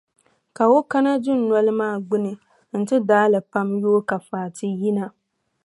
[0.55, 2.31] Ka o kana dunoli maa gbuni
[2.79, 5.05] nti daai li pam n-yooi ka Fati yina.